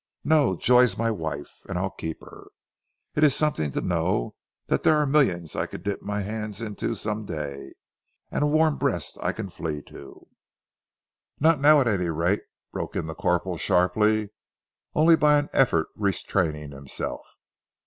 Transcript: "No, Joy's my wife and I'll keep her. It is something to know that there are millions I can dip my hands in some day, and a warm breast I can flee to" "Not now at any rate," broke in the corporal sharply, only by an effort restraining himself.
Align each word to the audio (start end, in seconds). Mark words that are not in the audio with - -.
"No, 0.23 0.55
Joy's 0.55 0.97
my 0.97 1.11
wife 1.11 1.61
and 1.69 1.77
I'll 1.77 1.91
keep 1.91 2.23
her. 2.23 2.47
It 3.15 3.23
is 3.23 3.35
something 3.35 3.71
to 3.73 3.81
know 3.81 4.33
that 4.65 4.81
there 4.81 4.97
are 4.97 5.05
millions 5.05 5.55
I 5.55 5.67
can 5.67 5.83
dip 5.83 6.01
my 6.01 6.21
hands 6.21 6.59
in 6.59 6.75
some 6.95 7.23
day, 7.23 7.75
and 8.31 8.43
a 8.43 8.47
warm 8.47 8.79
breast 8.79 9.19
I 9.21 9.31
can 9.31 9.49
flee 9.49 9.79
to" 9.83 10.27
"Not 11.39 11.61
now 11.61 11.81
at 11.81 11.87
any 11.87 12.09
rate," 12.09 12.41
broke 12.73 12.95
in 12.95 13.05
the 13.05 13.13
corporal 13.13 13.59
sharply, 13.59 14.31
only 14.95 15.15
by 15.15 15.37
an 15.37 15.49
effort 15.53 15.89
restraining 15.95 16.71
himself. 16.71 17.37